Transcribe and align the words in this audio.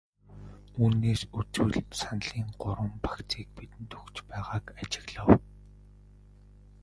Үүнээс 0.81 1.21
үзвэл 1.39 1.87
саналын 2.01 2.49
гурван 2.61 2.91
багцыг 3.03 3.47
бидэнд 3.55 3.91
өгч 3.99 4.15
байгааг 4.29 4.65
ажиглав. 4.81 5.29